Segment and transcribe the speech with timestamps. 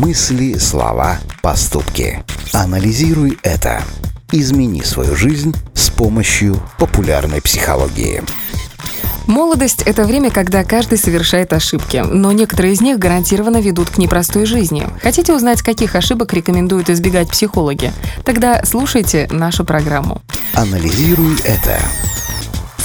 [0.00, 2.24] Мысли, слова, поступки.
[2.54, 3.82] Анализируй это.
[4.32, 8.22] Измени свою жизнь с помощью популярной психологии.
[9.26, 14.46] Молодость– это время, когда каждый совершает ошибки, но некоторые из них гарантированно ведут к непростой
[14.46, 14.86] жизни.
[15.02, 17.92] Хотите узнать, каких ошибок рекомендуют избегать психологи?
[18.24, 20.22] Тогда слушайте нашу программу.
[20.54, 21.78] Анализируй это.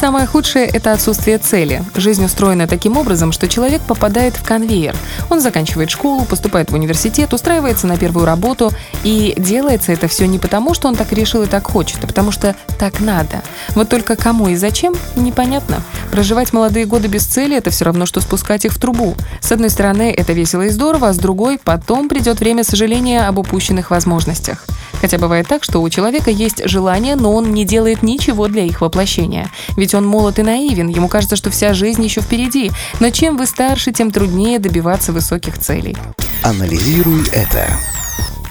[0.06, 1.84] Самое худшее– это отсутствие цели.
[1.96, 4.96] Жизнь устроена таким образом, что человек попадает в конвейер.
[5.32, 8.72] Он заканчивает школу, поступает в университет, устраивается на первую работу,
[9.04, 12.32] и делается это все не потому, что он так решил и так хочет, а потому
[12.32, 13.42] что так надо.
[13.70, 15.82] Вот только кому и зачем– непонятно.
[16.12, 19.16] Проживать молодые годы без цели– это все равно, что спускать их в трубу.
[19.40, 23.40] С одной стороны, это весело и здорово, а с другой– потом придет время сожаления об
[23.40, 24.68] упущенных возможностях.
[25.02, 28.82] Хотя бывает так, что у человека есть желание, но он не делает ничего для их
[28.82, 29.50] воплощения.
[29.78, 32.72] Ведь он молод и наивен, ему кажется, что вся жизнь еще впереди.
[33.00, 35.96] Но чем вы старше, тем труднее добиваться высоких целей.
[36.44, 37.68] Анализируй это.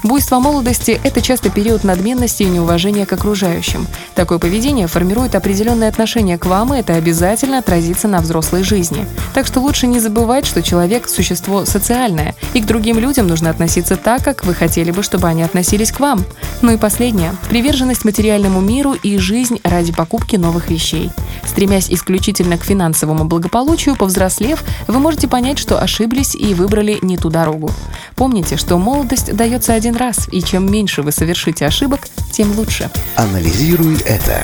[0.04, 3.86] Буйство молодости– это часто период надменности и неуважения к окружающим.
[4.14, 9.06] Такое поведение формирует определенное отношение к вам, и это обязательно отразится на взрослой жизни.
[9.32, 13.96] Так что лучше не забывать, что человек– существо социальное, и к другим людям нужно относиться
[13.96, 16.22] так, как вы хотели бы, чтобы они относились к вам.
[16.60, 21.10] Ну и последнее– приверженность материальному миру и жизнь ради покупки новых вещей.
[21.46, 27.30] Стремясь исключительно к финансовому благополучию, повзрослев, вы можете понять, что ошиблись и выбрали не ту
[27.30, 27.70] дорогу.
[28.16, 32.90] Помните, что молодость дается один раз, и чем меньше вы совершите ошибок, тем лучше.
[33.16, 34.42] Анализируй это.